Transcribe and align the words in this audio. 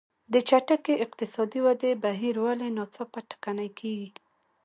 د 0.33 0.35
چټکې 0.49 0.93
اقتصادي 1.05 1.59
ودې 1.65 1.91
بهیر 2.03 2.35
ولې 2.45 2.69
ناڅاپه 2.77 3.19
ټکنی 3.29 3.69
کېږي. 3.79 4.09